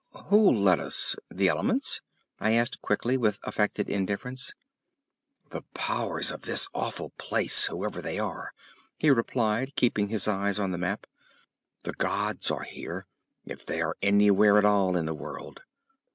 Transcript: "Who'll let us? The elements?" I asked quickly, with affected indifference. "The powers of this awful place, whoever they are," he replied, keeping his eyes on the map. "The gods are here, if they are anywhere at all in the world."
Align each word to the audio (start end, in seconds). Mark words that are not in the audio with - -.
"Who'll 0.29 0.59
let 0.59 0.79
us? 0.79 1.15
The 1.29 1.47
elements?" 1.47 2.01
I 2.39 2.53
asked 2.53 2.81
quickly, 2.81 3.17
with 3.17 3.39
affected 3.43 3.87
indifference. 3.87 4.51
"The 5.51 5.61
powers 5.75 6.31
of 6.31 6.41
this 6.41 6.67
awful 6.73 7.11
place, 7.19 7.67
whoever 7.67 8.01
they 8.01 8.17
are," 8.17 8.51
he 8.97 9.11
replied, 9.11 9.75
keeping 9.75 10.07
his 10.07 10.27
eyes 10.27 10.57
on 10.57 10.71
the 10.71 10.79
map. 10.79 11.05
"The 11.83 11.93
gods 11.93 12.49
are 12.49 12.63
here, 12.63 13.05
if 13.45 13.63
they 13.63 13.79
are 13.79 13.95
anywhere 14.01 14.57
at 14.57 14.65
all 14.65 14.97
in 14.97 15.05
the 15.05 15.13
world." 15.13 15.61